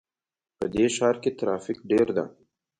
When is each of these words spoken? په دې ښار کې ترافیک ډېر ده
په 0.57 0.65
دې 0.73 0.85
ښار 0.95 1.15
کې 1.23 1.31
ترافیک 1.39 1.79
ډېر 1.91 2.07
ده 2.17 2.23